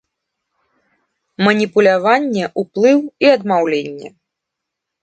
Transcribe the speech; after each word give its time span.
Маніпуляванне, 1.47 2.45
уплыў 2.63 2.99
і 3.27 3.31
адмаўленне. 3.37 4.09